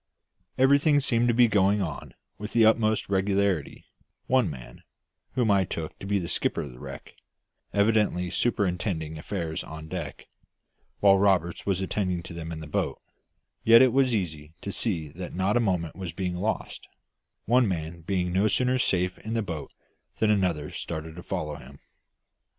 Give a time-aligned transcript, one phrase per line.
[0.57, 3.85] Everything seemed to be going on with the utmost regularity
[4.25, 4.81] one man,
[5.33, 7.13] whom I took to be the skipper of the wreck,
[7.71, 10.27] evidently superintending affairs on deck,
[11.01, 12.99] while Roberts was attending them in the boat
[13.63, 16.87] yet it was easy to see that not a moment was being lost,
[17.45, 19.71] one man being no sooner safe in the boat
[20.17, 21.77] than another started to follow him.